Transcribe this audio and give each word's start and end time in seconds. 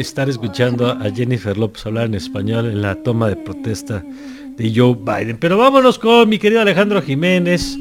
estar 0.00 0.28
escuchando 0.28 0.86
a 0.86 1.10
Jennifer 1.10 1.56
López 1.56 1.84
hablar 1.86 2.06
en 2.06 2.14
español 2.14 2.66
en 2.66 2.82
la 2.82 2.94
toma 3.02 3.28
de 3.28 3.36
protesta 3.36 4.02
de 4.56 4.72
Joe 4.74 4.94
Biden. 4.94 5.38
Pero 5.38 5.58
vámonos 5.58 5.98
con 5.98 6.28
mi 6.28 6.38
querido 6.38 6.60
Alejandro 6.60 7.02
Jiménez, 7.02 7.76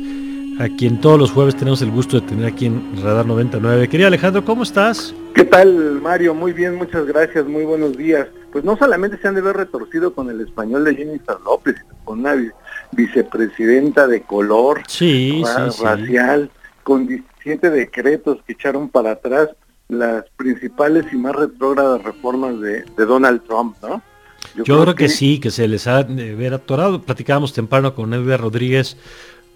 a 0.59 0.67
quien 0.77 0.99
todos 0.99 1.19
los 1.19 1.31
jueves 1.31 1.55
tenemos 1.55 1.81
el 1.81 1.91
gusto 1.91 2.19
de 2.19 2.27
tener 2.27 2.45
aquí 2.45 2.65
en 2.67 3.01
Radar 3.01 3.25
99. 3.25 3.87
Querido 3.87 4.07
Alejandro, 4.07 4.43
¿cómo 4.43 4.63
estás? 4.63 5.13
¿Qué 5.33 5.43
tal, 5.43 6.01
Mario? 6.01 6.33
Muy 6.33 6.53
bien, 6.53 6.75
muchas 6.75 7.05
gracias, 7.05 7.45
muy 7.45 7.63
buenos 7.65 7.97
días. 7.97 8.27
Pues 8.51 8.63
no 8.63 8.77
solamente 8.77 9.17
se 9.17 9.27
han 9.27 9.35
de 9.35 9.41
ver 9.41 9.55
retorcido 9.55 10.13
con 10.13 10.29
el 10.29 10.41
español 10.41 10.83
de 10.83 10.95
Jennifer 10.95 11.37
López, 11.45 11.75
con 12.03 12.19
una 12.19 12.35
vicepresidenta 12.91 14.07
de 14.07 14.21
color, 14.23 14.81
sí, 14.87 15.43
racial, 15.81 16.51
con 16.83 17.07
17 17.07 17.69
decretos 17.69 18.39
que 18.45 18.53
echaron 18.53 18.89
para 18.89 19.11
atrás 19.11 19.49
las 19.91 20.25
principales 20.37 21.05
y 21.11 21.17
más 21.17 21.35
retrógradas 21.35 22.01
reformas 22.03 22.59
de, 22.59 22.83
Donald 22.97 23.43
Trump, 23.43 23.75
¿no? 23.81 24.01
Yo, 24.55 24.81
creo, 24.81 24.95
que... 24.95 25.07
sí, 25.07 25.39
que 25.39 25.51
se 25.51 25.67
les 25.67 25.85
ha 25.85 26.03
de 26.03 26.33
ver 26.33 26.53
atorado. 26.53 27.01
Platicábamos 27.01 27.53
temprano 27.53 27.93
con 27.93 28.13
Edgar 28.13 28.41
Rodríguez, 28.41 28.97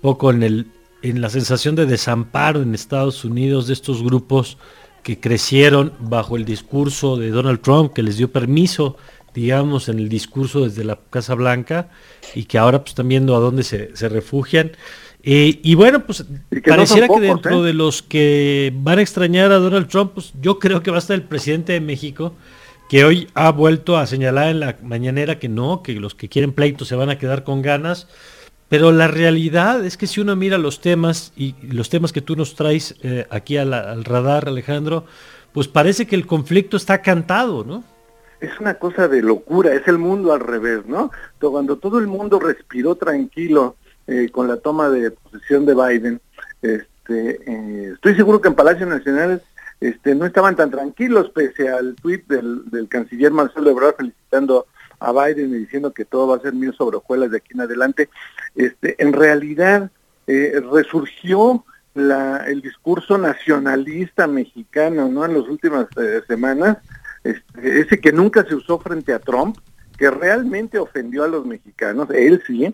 poco 0.02 0.30
en 0.30 0.44
el 0.44 0.68
en 1.10 1.22
la 1.22 1.30
sensación 1.30 1.76
de 1.76 1.86
desamparo 1.86 2.64
en 2.64 2.74
Estados 2.74 3.26
Unidos 3.26 3.68
de 3.68 3.74
estos 3.74 4.02
grupos 4.02 4.58
que 5.04 5.20
crecieron 5.20 5.94
bajo 6.00 6.36
el 6.36 6.46
discurso 6.46 7.16
de 7.16 7.30
Donald 7.30 7.62
Trump, 7.62 7.94
que 7.94 8.02
les 8.02 8.18
dio 8.18 8.32
permiso, 8.32 8.98
digamos, 9.36 9.88
en 9.88 10.00
el 10.00 10.10
discurso 10.10 10.62
desde 10.62 10.84
la 10.84 10.98
Casa 11.12 11.36
Blanca, 11.36 11.90
y 12.34 12.46
que 12.46 12.58
ahora 12.58 12.80
pues 12.80 12.92
están 12.92 13.08
viendo 13.08 13.36
a 13.36 13.40
dónde 13.40 13.62
se, 13.62 13.96
se 13.96 14.10
refugian. 14.10 14.72
Eh, 15.28 15.60
y 15.64 15.74
bueno, 15.74 16.06
pues 16.06 16.24
pareciera 16.64 17.08
que 17.08 17.20
dentro 17.20 17.64
¿eh? 17.64 17.68
de 17.68 17.74
los 17.74 18.04
que 18.04 18.72
van 18.76 19.00
a 19.00 19.02
extrañar 19.02 19.52
a 19.52 19.58
Donald 19.58 19.88
Trump, 19.88 20.12
pues 20.14 20.32
yo 20.40 20.60
creo 20.60 20.84
que 20.84 20.92
va 20.92 20.98
a 20.98 21.00
estar 21.00 21.16
el 21.16 21.24
presidente 21.24 21.74
de 21.74 21.82
México, 21.82 22.36
que 22.90 23.04
hoy 23.04 23.28
ha 23.34 23.52
vuelto 23.52 23.98
a 23.98 24.06
señalar 24.06 24.50
en 24.50 24.60
la 24.60 24.78
mañanera 24.84 25.40
que 25.40 25.50
no, 25.50 25.82
que 25.82 25.94
los 25.94 26.14
que 26.14 26.30
quieren 26.30 26.54
pleito 26.54 26.86
se 26.86 26.96
van 26.96 27.10
a 27.10 27.18
quedar 27.18 27.44
con 27.44 27.64
ganas. 27.64 28.08
Pero 28.70 28.92
la 28.92 29.08
realidad 29.08 29.84
es 29.84 29.98
que 29.98 30.06
si 30.06 30.22
uno 30.22 30.36
mira 30.36 30.60
los 30.60 30.80
temas 30.80 31.34
y 31.36 31.56
los 31.64 31.90
temas 31.90 32.14
que 32.14 32.22
tú 32.22 32.36
nos 32.36 32.54
traes 32.54 32.96
eh, 33.02 33.26
aquí 33.32 33.58
al, 33.58 34.04
radar, 34.06 34.48
Alejandro, 34.48 35.06
pues 35.54 35.68
parece 35.68 36.06
que 36.06 36.16
el 36.16 36.28
conflicto 36.28 36.78
está 36.78 37.02
cantado, 37.02 37.64
¿no? 37.64 37.84
Es 38.42 38.60
una 38.60 38.76
cosa 38.76 39.08
de 39.08 39.24
locura, 39.24 39.74
es 39.74 39.88
el 39.88 39.98
mundo 39.98 40.34
al 40.34 40.42
revés, 40.42 40.86
¿no? 40.86 41.10
Cuando 41.40 41.78
todo 41.78 41.98
el 41.98 42.06
mundo 42.06 42.40
respiró 42.40 42.94
tranquilo 42.94 43.76
eh, 44.08 44.30
con 44.32 44.48
la 44.48 44.58
toma 44.58 44.90
de 44.90 45.12
posesión 45.12 45.66
de 45.66 45.74
Biden, 45.74 46.22
este, 46.62 47.40
eh, 47.46 47.92
estoy 47.94 48.16
seguro 48.16 48.40
que 48.42 48.50
en 48.50 48.56
Palacio 48.56 48.86
Nacional 48.86 49.42
este, 49.80 50.16
no 50.16 50.26
estaban 50.26 50.56
tan 50.56 50.72
tranquilos 50.72 51.32
pese 51.32 51.70
al 51.70 51.96
tuit 51.96 52.28
del, 52.28 52.88
canciller 52.88 53.32
Marcelo 53.32 53.72
Ebrard 53.72 53.96
felicitando 53.96 54.68
a 55.00 55.12
Biden 55.12 55.52
y 55.52 55.58
diciendo 55.60 55.94
que 55.94 56.06
todo 56.06 56.28
va 56.28 56.38
a 56.38 56.42
ser 56.42 56.54
mío 56.54 56.72
sobre 56.74 56.98
hojuelas 56.98 57.32
de 57.32 57.38
aquí 57.38 57.54
en 57.54 57.62
adelante. 57.62 58.10
Este, 58.56 59.02
en 59.02 59.14
realidad 59.14 59.92
eh, 60.28 60.62
resurgió 60.72 61.66
la, 61.94 62.46
el 62.46 62.62
discurso 62.62 63.18
nacionalista 63.18 64.28
mexicano, 64.28 65.08
¿no? 65.10 65.26
En 65.26 65.34
las 65.34 65.48
últimas 65.48 65.88
semanas, 66.28 66.78
este, 67.24 67.80
ese 67.80 68.00
que 68.00 68.12
nunca 68.12 68.46
se 68.46 68.56
usó 68.56 68.80
frente 68.80 69.14
a 69.14 69.20
Trump, 69.20 69.58
que 69.98 70.10
realmente 70.10 70.80
ofendió 70.80 71.24
a 71.24 71.28
los 71.28 71.46
mexicanos, 71.46 72.10
él 72.12 72.42
sí, 72.46 72.74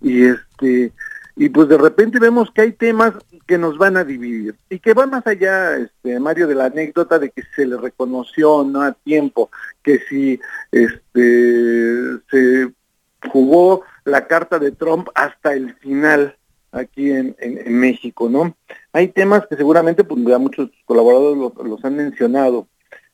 y 0.00 0.26
este 0.26 0.92
y 1.40 1.50
pues 1.50 1.68
de 1.68 1.78
repente 1.78 2.18
vemos 2.18 2.50
que 2.50 2.62
hay 2.62 2.72
temas 2.72 3.12
que 3.46 3.58
nos 3.58 3.78
van 3.78 3.96
a 3.96 4.02
dividir 4.02 4.56
y 4.68 4.80
que 4.80 4.92
va 4.92 5.06
más 5.06 5.24
allá, 5.24 5.76
este, 5.76 6.18
Mario, 6.18 6.48
de 6.48 6.56
la 6.56 6.64
anécdota 6.64 7.20
de 7.20 7.30
que 7.30 7.42
se 7.54 7.64
le 7.64 7.76
reconoció 7.76 8.64
no 8.64 8.82
a 8.82 8.92
tiempo, 8.92 9.48
que 9.84 10.00
si 10.08 10.40
este 10.72 12.18
se 12.28 12.72
jugó 13.30 13.84
la 14.04 14.26
carta 14.26 14.58
de 14.58 14.72
Trump 14.72 15.08
hasta 15.14 15.54
el 15.54 15.74
final 15.74 16.36
aquí 16.72 17.12
en, 17.12 17.36
México, 17.68 18.28
¿no? 18.28 18.56
Hay 18.92 19.08
temas 19.08 19.46
que 19.46 19.56
seguramente 19.56 20.02
pues 20.02 20.20
ya 20.24 20.38
muchos 20.38 20.70
colaboradores 20.86 21.52
los 21.64 21.84
han 21.84 21.96
mencionado. 21.96 22.66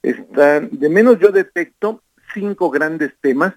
Están, 0.02 0.70
de 0.72 0.88
menos 0.88 1.18
yo 1.18 1.30
detecto 1.30 2.02
cinco 2.34 2.70
grandes 2.70 3.12
temas 3.20 3.54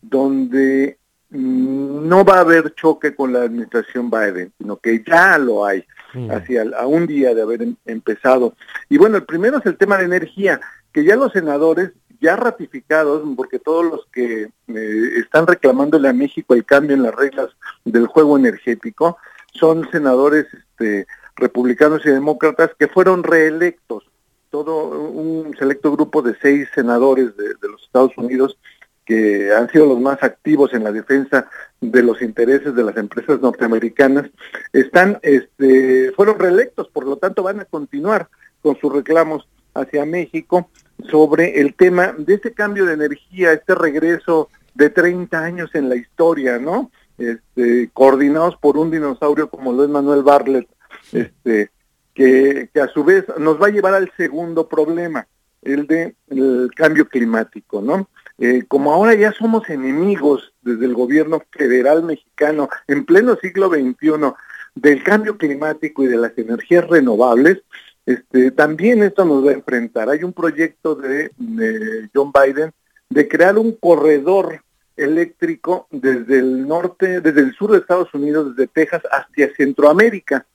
donde 0.00 0.98
mm, 1.30 2.08
no 2.08 2.24
va 2.24 2.36
a 2.36 2.40
haber 2.40 2.74
choque 2.74 3.14
con 3.14 3.32
la 3.32 3.42
administración 3.42 4.10
Biden, 4.10 4.52
sino 4.56 4.76
que 4.78 5.02
ya 5.06 5.36
lo 5.36 5.66
hay, 5.66 5.84
mm. 6.14 6.30
hacia 6.30 6.62
a 6.78 6.86
un 6.86 7.06
día 7.06 7.34
de 7.34 7.42
haber 7.42 7.62
em, 7.62 7.76
empezado. 7.84 8.54
Y 8.88 8.96
bueno, 8.96 9.16
el 9.16 9.24
primero 9.24 9.58
es 9.58 9.66
el 9.66 9.76
tema 9.76 9.98
de 9.98 10.04
energía, 10.04 10.60
que 10.92 11.04
ya 11.04 11.16
los 11.16 11.32
senadores, 11.32 11.92
ya 12.20 12.36
ratificados, 12.36 13.22
porque 13.36 13.58
todos 13.58 13.84
los 13.84 14.06
que 14.12 14.50
eh, 14.68 15.10
están 15.16 15.46
reclamándole 15.46 16.08
a 16.08 16.12
México 16.12 16.54
el 16.54 16.64
cambio 16.64 16.96
en 16.96 17.02
las 17.02 17.14
reglas 17.14 17.50
del 17.84 18.06
juego 18.06 18.36
energético, 18.36 19.18
son 19.52 19.90
senadores 19.90 20.46
este, 20.52 21.06
republicanos 21.36 22.04
y 22.04 22.10
demócratas 22.10 22.70
que 22.78 22.88
fueron 22.88 23.24
reelectos 23.24 24.09
todo 24.50 24.88
un 25.10 25.56
selecto 25.56 25.92
grupo 25.92 26.22
de 26.22 26.34
seis 26.42 26.68
senadores 26.74 27.36
de, 27.36 27.68
los 27.68 27.82
Estados 27.82 28.12
Unidos 28.16 28.58
que 29.04 29.52
han 29.52 29.68
sido 29.70 29.86
los 29.86 30.00
más 30.00 30.22
activos 30.22 30.74
en 30.74 30.84
la 30.84 30.92
defensa 30.92 31.48
de 31.80 32.02
los 32.02 32.20
intereses 32.22 32.74
de 32.74 32.84
las 32.84 32.96
empresas 32.96 33.40
norteamericanas, 33.40 34.30
están, 34.72 35.18
este, 35.22 36.12
fueron 36.12 36.38
reelectos, 36.38 36.88
por 36.88 37.06
lo 37.06 37.16
tanto 37.16 37.42
van 37.42 37.60
a 37.60 37.64
continuar 37.64 38.28
con 38.62 38.78
sus 38.78 38.92
reclamos 38.92 39.48
hacia 39.74 40.04
México 40.04 40.68
sobre 41.10 41.60
el 41.60 41.74
tema 41.74 42.14
de 42.16 42.34
este 42.34 42.52
cambio 42.52 42.84
de 42.86 42.94
energía, 42.94 43.52
este 43.52 43.74
regreso 43.74 44.48
de 44.74 44.90
30 44.90 45.42
años 45.42 45.70
en 45.74 45.88
la 45.88 45.96
historia, 45.96 46.58
¿no? 46.58 46.90
Este, 47.18 47.90
coordinados 47.92 48.56
por 48.56 48.76
un 48.76 48.90
dinosaurio 48.90 49.50
como 49.50 49.72
lo 49.72 49.84
es 49.84 49.90
Manuel 49.90 50.22
Bartlett, 50.22 50.68
este, 51.12 51.70
que, 52.20 52.80
a 52.80 52.88
su 52.88 53.02
vez 53.02 53.24
nos 53.38 53.60
va 53.60 53.68
a 53.68 53.70
llevar 53.70 53.94
al 53.94 54.12
segundo 54.16 54.68
problema, 54.68 55.26
el 55.62 55.86
de 55.86 56.14
el 56.28 56.70
cambio 56.76 57.08
climático, 57.08 57.80
¿no? 57.80 58.08
Eh, 58.38 58.64
como 58.68 58.92
ahora 58.92 59.14
ya 59.14 59.32
somos 59.32 59.68
enemigos 59.70 60.52
desde 60.60 60.84
el 60.84 60.94
gobierno 60.94 61.42
federal 61.50 62.02
mexicano 62.02 62.68
en 62.88 63.04
pleno 63.04 63.36
siglo 63.36 63.68
XXI 63.68 64.32
del 64.74 65.02
cambio 65.02 65.38
climático 65.38 66.02
y 66.02 66.08
de 66.08 66.16
las 66.16 66.36
energías 66.36 66.86
renovables, 66.88 67.62
este, 68.04 68.50
también 68.50 69.02
esto 69.02 69.24
nos 69.24 69.46
va 69.46 69.50
a 69.50 69.54
enfrentar. 69.54 70.10
Hay 70.10 70.22
un 70.22 70.32
proyecto 70.32 70.94
de, 70.94 71.30
de 71.36 72.10
John 72.14 72.32
Biden 72.32 72.72
de 73.08 73.28
crear 73.28 73.58
un 73.58 73.72
corredor 73.72 74.62
eléctrico 74.96 75.86
desde 75.90 76.38
el 76.38 76.66
norte, 76.66 77.20
desde 77.20 77.40
el 77.40 77.54
sur 77.54 77.72
de 77.72 77.78
Estados 77.78 78.12
Unidos, 78.12 78.54
desde 78.54 78.70
Texas 78.70 79.02
hacia 79.10 79.54
Centroamérica. 79.54 80.46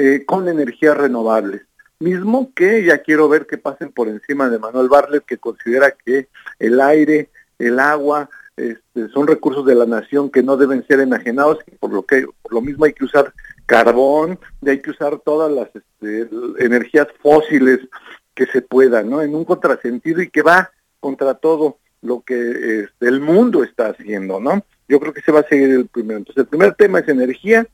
Eh, 0.00 0.24
con 0.24 0.48
energías 0.48 0.96
renovables. 0.96 1.62
Mismo 1.98 2.52
que 2.54 2.84
ya 2.84 2.98
quiero 2.98 3.28
ver 3.28 3.48
que 3.48 3.58
pasen 3.58 3.90
por 3.90 4.06
encima 4.06 4.48
de 4.48 4.60
Manuel 4.60 4.88
Barlet, 4.88 5.24
que 5.24 5.38
considera 5.38 5.90
que 5.90 6.28
el 6.60 6.80
aire, 6.80 7.30
el 7.58 7.80
agua, 7.80 8.30
este, 8.56 9.08
son 9.08 9.26
recursos 9.26 9.66
de 9.66 9.74
la 9.74 9.86
nación 9.86 10.30
que 10.30 10.44
no 10.44 10.56
deben 10.56 10.86
ser 10.86 11.00
enajenados, 11.00 11.58
por 11.80 11.92
lo 11.92 12.04
que 12.04 12.28
por 12.42 12.52
lo 12.52 12.60
mismo 12.60 12.84
hay 12.84 12.92
que 12.92 13.06
usar 13.06 13.32
carbón, 13.66 14.38
y 14.62 14.70
hay 14.70 14.80
que 14.80 14.90
usar 14.90 15.18
todas 15.18 15.50
las 15.50 15.68
este, 15.74 16.30
energías 16.64 17.08
fósiles 17.20 17.80
que 18.36 18.46
se 18.46 18.62
puedan, 18.62 19.10
¿no? 19.10 19.20
En 19.20 19.34
un 19.34 19.44
contrasentido 19.44 20.22
y 20.22 20.30
que 20.30 20.42
va 20.42 20.70
contra 21.00 21.34
todo 21.34 21.78
lo 22.02 22.20
que 22.20 22.82
este, 22.82 23.08
el 23.08 23.18
mundo 23.18 23.64
está 23.64 23.88
haciendo, 23.88 24.38
¿no? 24.38 24.64
Yo 24.88 25.00
creo 25.00 25.12
que 25.12 25.22
se 25.22 25.32
va 25.32 25.40
a 25.40 25.48
seguir 25.48 25.70
el 25.70 25.88
primero. 25.88 26.18
Entonces, 26.18 26.44
el 26.44 26.48
primer 26.48 26.74
tema 26.74 27.00
es 27.00 27.08
energía, 27.08 27.66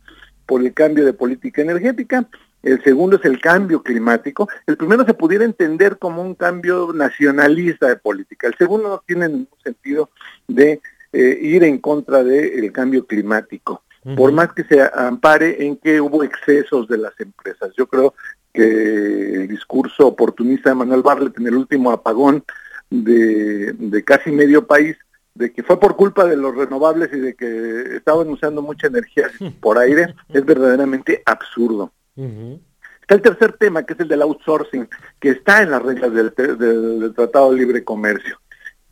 por 0.47 0.60
el 0.60 0.72
cambio 0.72 1.05
de 1.05 1.12
política 1.12 1.62
energética, 1.62 2.28
el 2.62 2.82
segundo 2.82 3.16
es 3.16 3.25
el 3.25 3.41
cambio 3.41 3.82
climático, 3.82 4.49
el 4.66 4.77
primero 4.77 5.05
se 5.05 5.15
pudiera 5.15 5.44
entender 5.44 5.99
como 5.99 6.22
un 6.22 6.34
cambio 6.34 6.93
nacionalista 6.94 7.88
de 7.88 7.97
política, 7.97 8.47
el 8.47 8.54
segundo 8.56 8.88
no 8.88 9.03
tiene 9.06 9.28
ningún 9.28 9.59
sentido 9.63 10.10
de 10.48 10.80
eh, 11.13 11.39
ir 11.42 11.63
en 11.65 11.78
contra 11.78 12.24
del 12.24 12.72
cambio 12.72 13.07
climático, 13.07 13.83
por 14.16 14.33
más 14.33 14.53
que 14.53 14.65
se 14.65 14.83
ampare 14.95 15.65
en 15.65 15.77
que 15.77 15.98
hubo 15.98 16.22
excesos 16.24 16.86
de 16.89 16.98
las 16.98 17.19
empresas. 17.19 17.71
Yo 17.74 17.86
creo 17.86 18.13
que 18.53 19.34
el 19.34 19.48
discurso 19.48 20.07
oportunista 20.07 20.69
de 20.69 20.74
Manuel 20.74 21.03
Barlet 21.03 21.39
en 21.39 21.47
el 21.47 21.54
último 21.54 21.91
apagón 21.91 22.45
de, 22.91 23.72
de 23.72 24.04
casi 24.04 24.30
medio 24.30 24.66
país 24.66 24.97
de 25.34 25.53
que 25.53 25.63
fue 25.63 25.81
por 25.81 25.97
culpa 25.97 26.25
de 26.25 26.36
los 26.36 26.54
renovables 26.54 27.10
y 27.13 27.19
de 27.19 27.34
que 27.34 27.97
estaban 27.97 28.28
usando 28.28 28.63
mucha 28.63 28.86
energía 28.86 29.28
por 29.60 29.78
aire, 29.78 30.15
es 30.28 30.45
verdaderamente 30.45 31.22
absurdo. 31.27 31.92
Está 32.16 33.16
el 33.16 33.22
tercer 33.22 33.53
tema, 33.54 33.83
que 33.83 33.95
es 33.95 34.01
el 34.01 34.09
del 34.09 34.22
outsourcing, 34.22 34.89
que 35.21 35.31
está 35.31 35.63
en 35.63 35.72
las 35.72 35.83
reglas 35.83 36.13
del, 36.15 37.13
Tratado 37.15 37.51
de 37.51 37.59
Libre 37.59 37.84
Comercio. 37.84 38.41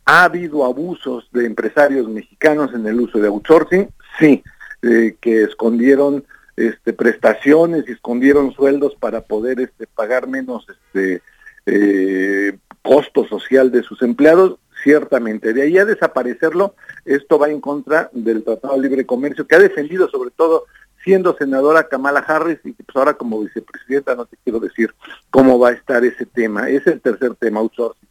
¿Ha 0.05 0.25
habido 0.25 0.65
abusos 0.65 1.29
de 1.31 1.45
empresarios 1.45 2.09
mexicanos 2.09 2.73
en 2.73 2.85
el 2.85 2.99
uso 2.99 3.19
de 3.19 3.27
outsourcing? 3.27 3.89
Sí, 4.19 4.43
eh, 4.81 5.15
que 5.21 5.43
escondieron 5.43 6.25
este, 6.57 6.93
prestaciones 6.93 7.85
y 7.87 7.93
escondieron 7.93 8.53
sueldos 8.53 8.95
para 8.99 9.21
poder 9.21 9.61
este, 9.61 9.87
pagar 9.87 10.27
menos 10.27 10.67
este, 10.69 11.21
eh, 11.65 12.57
costo 12.81 13.25
social 13.25 13.71
de 13.71 13.81
sus 13.81 14.01
empleados, 14.01 14.59
ciertamente. 14.83 15.53
De 15.53 15.63
ahí 15.63 15.77
a 15.77 15.85
desaparecerlo, 15.85 16.75
esto 17.05 17.39
va 17.39 17.49
en 17.49 17.61
contra 17.61 18.09
del 18.13 18.43
Tratado 18.43 18.75
de 18.75 18.81
Libre 18.81 19.05
Comercio, 19.05 19.47
que 19.47 19.55
ha 19.55 19.59
defendido 19.59 20.09
sobre 20.09 20.31
todo 20.31 20.65
siendo 21.03 21.35
senadora 21.35 21.87
Kamala 21.87 22.19
Harris 22.19 22.59
y 22.63 22.71
pues 22.71 22.95
ahora 22.95 23.13
como 23.15 23.41
vicepresidenta 23.41 24.15
no 24.15 24.25
te 24.25 24.37
quiero 24.43 24.59
decir 24.59 24.93
cómo 25.29 25.59
va 25.59 25.69
a 25.69 25.73
estar 25.73 26.03
ese 26.05 26.25
tema. 26.25 26.69
Es 26.69 26.85
el 26.87 27.01
tercer 27.01 27.35
tema, 27.35 27.59
outsourcing. 27.59 28.07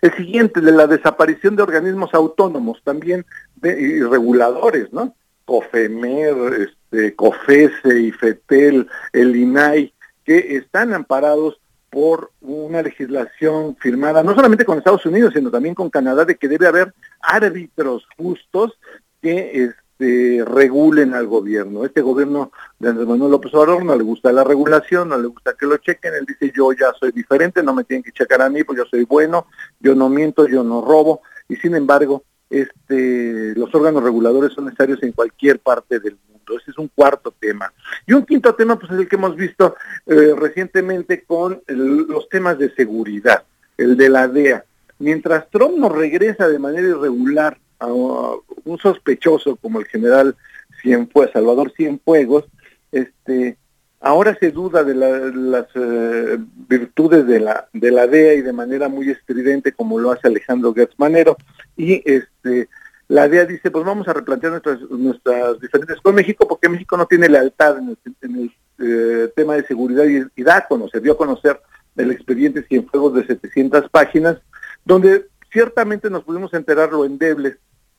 El 0.00 0.12
siguiente, 0.16 0.60
de 0.60 0.72
la 0.72 0.88
desaparición 0.88 1.54
de 1.54 1.62
organismos 1.62 2.12
autónomos, 2.12 2.80
también 2.82 3.24
de, 3.56 3.80
y 3.80 4.02
reguladores, 4.02 4.92
¿no? 4.92 5.14
COFEMER, 5.44 6.34
este, 6.54 7.14
COFESE, 7.14 8.00
IFETEL, 8.00 8.88
el 9.12 9.36
INAI, 9.36 9.94
que 10.24 10.56
están 10.56 10.92
amparados 10.92 11.60
por 11.92 12.30
una 12.40 12.80
legislación 12.80 13.76
firmada 13.76 14.22
no 14.22 14.34
solamente 14.34 14.64
con 14.64 14.78
Estados 14.78 15.04
Unidos, 15.04 15.34
sino 15.34 15.50
también 15.50 15.74
con 15.74 15.90
Canadá, 15.90 16.24
de 16.24 16.36
que 16.36 16.48
debe 16.48 16.66
haber 16.66 16.94
árbitros 17.20 18.08
justos 18.16 18.78
que 19.20 19.64
este, 19.64 20.42
regulen 20.42 21.12
al 21.12 21.26
gobierno. 21.26 21.84
Este 21.84 22.00
gobierno 22.00 22.50
de 22.78 22.88
Andrés 22.88 23.06
Manuel 23.06 23.32
López 23.32 23.52
Obrador 23.52 23.84
no 23.84 23.94
le 23.94 24.04
gusta 24.04 24.32
la 24.32 24.42
regulación, 24.42 25.10
no 25.10 25.18
le 25.18 25.28
gusta 25.28 25.52
que 25.52 25.66
lo 25.66 25.76
chequen, 25.76 26.14
él 26.14 26.24
dice 26.24 26.50
yo 26.56 26.72
ya 26.72 26.94
soy 26.98 27.12
diferente, 27.12 27.62
no 27.62 27.74
me 27.74 27.84
tienen 27.84 28.02
que 28.02 28.12
checar 28.12 28.40
a 28.40 28.48
mí, 28.48 28.64
pues 28.64 28.78
yo 28.78 28.86
soy 28.86 29.04
bueno, 29.04 29.48
yo 29.78 29.94
no 29.94 30.08
miento, 30.08 30.48
yo 30.48 30.64
no 30.64 30.80
robo, 30.80 31.20
y 31.46 31.56
sin 31.56 31.74
embargo, 31.74 32.24
este, 32.52 33.54
los 33.56 33.74
órganos 33.74 34.02
reguladores 34.02 34.52
son 34.52 34.66
necesarios 34.66 35.02
en 35.02 35.12
cualquier 35.12 35.58
parte 35.58 35.98
del 35.98 36.18
mundo. 36.28 36.58
Ese 36.60 36.70
es 36.70 36.78
un 36.78 36.88
cuarto 36.88 37.32
tema. 37.40 37.72
Y 38.06 38.12
un 38.12 38.26
quinto 38.26 38.54
tema, 38.54 38.78
pues 38.78 38.92
es 38.92 38.98
el 38.98 39.08
que 39.08 39.16
hemos 39.16 39.34
visto 39.34 39.74
eh, 40.06 40.34
recientemente 40.36 41.24
con 41.24 41.62
los 41.66 42.28
temas 42.28 42.58
de 42.58 42.74
seguridad, 42.74 43.44
el 43.78 43.96
de 43.96 44.08
la 44.10 44.28
DEA. 44.28 44.64
Mientras 44.98 45.48
Trump 45.50 45.78
nos 45.78 45.92
regresa 45.92 46.46
de 46.46 46.58
manera 46.58 46.88
irregular 46.88 47.58
a, 47.78 47.86
un 47.86 48.78
sospechoso 48.78 49.56
como 49.56 49.80
el 49.80 49.86
general 49.86 50.36
Cienfuegos, 50.82 51.32
Salvador 51.32 51.72
Cienfuegos, 51.74 52.44
este, 52.92 53.56
ahora 54.02 54.36
se 54.38 54.50
duda 54.50 54.84
de 54.84 54.94
las 54.94 55.66
eh, 55.74 56.38
virtudes 56.68 57.26
de 57.26 57.40
la, 57.40 57.68
de 57.72 57.90
la 57.90 58.06
DEA 58.06 58.34
y 58.34 58.42
de 58.42 58.52
manera 58.52 58.88
muy 58.88 59.08
estridente 59.10 59.72
como 59.72 59.98
lo 59.98 60.10
hace 60.10 60.28
Alejandro 60.28 60.74
Gertz 60.74 60.98
Manero. 60.98 61.36
Y 61.76 62.02
este 62.04 62.68
la 63.08 63.28
DEA 63.28 63.44
dice, 63.44 63.70
pues 63.70 63.84
vamos 63.84 64.08
a 64.08 64.14
replantear 64.14 64.52
nuestras, 64.52 64.80
nuestras 64.90 65.60
diferencias 65.60 66.00
con 66.00 66.14
México 66.14 66.48
porque 66.48 66.68
México 66.68 66.96
no 66.96 67.06
tiene 67.06 67.28
lealtad 67.28 67.78
en 67.78 67.96
el, 68.22 68.52
eh, 68.78 69.30
tema 69.36 69.54
de 69.54 69.66
seguridad 69.66 70.04
y, 70.04 70.42
da 70.42 70.56
a 70.56 70.66
conocer, 70.66 71.02
dio 71.02 71.12
a 71.12 71.18
conocer 71.18 71.60
el 71.96 72.10
expediente 72.10 72.62
Cienfuegos 72.62 73.14
de 73.14 73.26
700 73.26 73.90
páginas, 73.90 74.38
donde 74.84 75.26
ciertamente 75.52 76.08
nos 76.08 76.24
pudimos 76.24 76.54
enterar 76.54 76.90
lo 76.90 77.04
endebles 77.04 77.58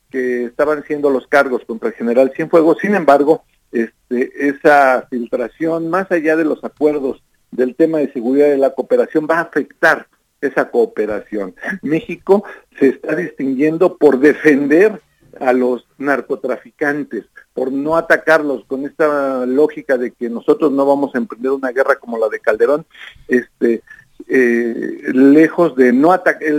que 0.09 0.45
estaban 0.45 0.83
siendo 0.83 1.11
los 1.11 1.27
cargos 1.27 1.63
contra 1.65 1.89
el 1.89 1.95
general 1.95 2.33
Cienfuegos, 2.35 2.79
sin 2.81 2.95
embargo, 2.95 3.43
este, 3.73 4.47
esa 4.47 5.07
filtración, 5.09 5.89
más 5.89 6.11
allá 6.11 6.35
de 6.35 6.45
los 6.45 6.63
acuerdos 6.63 7.23
del 7.51 7.75
tema 7.75 7.97
de 7.97 8.11
seguridad 8.13 8.47
de 8.47 8.57
la 8.57 8.73
cooperación, 8.73 9.27
va 9.29 9.39
a 9.39 9.41
afectar 9.41 10.07
esa 10.41 10.69
cooperación. 10.69 11.55
México 11.81 12.43
se 12.79 12.89
está 12.89 13.15
distinguiendo 13.15 13.97
por 13.97 14.19
defender 14.19 15.01
a 15.39 15.53
los 15.53 15.87
narcotraficantes, 15.97 17.25
por 17.53 17.71
no 17.71 17.95
atacarlos 17.95 18.65
con 18.65 18.85
esta 18.85 19.45
lógica 19.45 19.97
de 19.97 20.11
que 20.11 20.29
nosotros 20.29 20.71
no 20.71 20.85
vamos 20.85 21.15
a 21.15 21.17
emprender 21.17 21.51
una 21.51 21.71
guerra 21.71 21.95
como 21.95 22.17
la 22.17 22.29
de 22.29 22.39
Calderón, 22.39 22.85
este, 23.27 23.81
eh, 24.27 25.01
lejos 25.13 25.75
de 25.75 25.91
no 25.91 26.09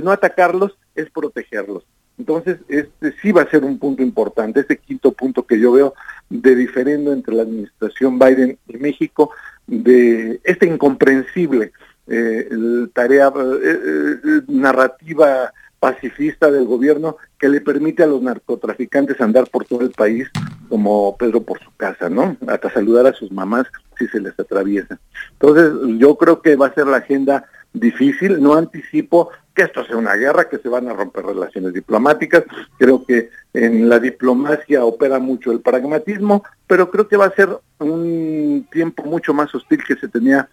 no 0.03 0.11
atacarlos 0.13 0.77
es 0.95 1.11
protegerlos. 1.11 1.85
Entonces, 2.19 2.59
este 2.69 3.13
sí 3.21 3.33
va 3.33 3.43
a 3.43 3.51
ser 3.51 3.65
un 3.65 3.79
punto 3.79 4.03
importante, 4.03 4.61
este 4.61 4.79
quinto 4.79 5.13
punto 5.13 5.45
que 5.45 5.59
yo 5.59 5.73
veo 5.73 5.95
de 6.31 6.55
diferendo 6.55 7.13
entre 7.13 7.35
la 7.35 7.43
administración 7.43 8.19
Biden 8.19 8.59
y 8.69 8.77
México, 8.77 9.31
de 9.67 10.41
este 10.45 10.67
incomprensible 10.67 11.73
eh, 12.07 12.49
tarea 12.93 13.29
eh, 13.29 14.21
eh, 14.25 14.43
narrativa 14.49 15.53
pacifista 15.81 16.51
del 16.51 16.67
gobierno 16.67 17.17
que 17.39 17.49
le 17.49 17.61
permite 17.61 18.03
a 18.03 18.07
los 18.07 18.23
narcotraficantes 18.23 19.21
andar 19.21 19.49
por 19.51 19.65
todo 19.65 19.83
el 19.83 19.91
país 19.91 20.31
como 20.69 21.17
Pedro 21.17 21.43
por 21.43 21.63
su 21.63 21.71
casa, 21.77 22.09
¿no? 22.09 22.37
Hasta 22.47 22.71
saludar 22.71 23.07
a 23.07 23.13
sus 23.13 23.31
mamás 23.33 23.67
si 23.99 24.07
se 24.09 24.21
les 24.21 24.39
atraviesa. 24.39 24.99
Entonces, 25.33 25.73
yo 25.99 26.17
creo 26.17 26.41
que 26.41 26.57
va 26.57 26.69
a 26.69 26.75
ser 26.75 26.87
la 26.87 26.99
agenda 26.99 27.45
difícil, 27.75 28.41
no 28.41 28.55
anticipo 28.55 29.31
que 29.55 29.63
esto 29.63 29.85
sea 29.85 29.97
una 29.97 30.15
guerra, 30.15 30.49
que 30.49 30.59
se 30.59 30.69
van 30.69 30.89
a 30.89 30.95
romper 30.95 31.27
relaciones 31.27 31.73
diplomáticas, 31.75 32.45
creo 32.79 33.05
que 33.05 33.31
en 33.53 33.89
la 33.89 34.01
diplomacia 34.01 34.85
opera 34.85 35.19
mucho 35.19 35.53
el 35.53 35.61
pragmatismo, 35.61 36.43
pero 36.67 36.91
creo 36.91 37.07
que 37.07 37.17
va 37.17 37.27
a 37.27 37.35
ser 37.35 37.57
un 37.79 38.67
tiempo 38.73 39.05
mucho 39.05 39.33
más 39.33 39.55
hostil 39.55 39.85
que 39.85 39.95
se 39.97 40.09
tenía 40.09 40.49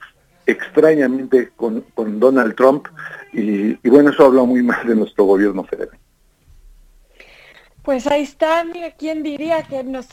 extrañamente 0.45 1.49
con, 1.55 1.81
con 1.95 2.19
Donald 2.19 2.55
Trump. 2.55 2.87
Y, 3.33 3.73
bueno, 3.87 4.11
eso 4.11 4.25
habla 4.25 4.43
muy 4.43 4.61
mal 4.61 4.85
de 4.85 4.95
nuestro 4.95 5.25
gobierno 5.25 5.63
federal. 5.63 5.97
Pues 7.83 8.05
ahí 8.05 8.23
está, 8.23 8.63
mira, 8.63 8.91
¿quién 8.91 9.23
diría 9.23 9.63
que 9.63 9.83
nos 9.83 10.07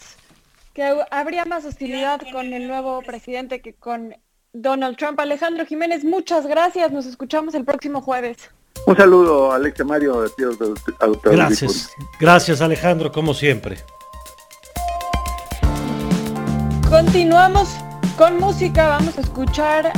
que 0.73 0.85
habría 1.11 1.45
más 1.45 1.65
hostilidad 1.65 2.21
con 2.31 2.53
el 2.53 2.69
nuevo 2.69 3.03
presidente 3.03 3.61
que 3.61 3.75
con 3.75 4.15
Donald 4.63 4.97
Trump? 4.97 5.19
Alejandro 5.21 5.65
Jiménez, 5.67 6.05
muchas 6.05 6.47
gracias, 6.47 6.93
nos 6.93 7.07
escuchamos 7.07 7.55
el 7.55 7.65
próximo 7.65 8.01
jueves. 8.01 8.51
Un 8.87 8.97
saludo, 8.97 9.53
Alexa 9.53 9.85
Mario. 9.85 10.25
Gracias, 11.25 11.91
gracias 12.21 12.61
Alejandro, 12.61 13.13
como 13.13 13.35
siempre. 13.35 13.79
Continuamos 16.89 17.69
con 18.17 18.39
música, 18.39 18.89
vamos 18.89 19.19
a 19.19 19.21
escuchar 19.21 19.93